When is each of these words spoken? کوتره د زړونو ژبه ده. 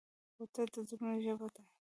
کوتره 0.35 0.67
د 0.73 0.77
زړونو 0.89 1.17
ژبه 1.25 1.47
ده. 1.53 1.63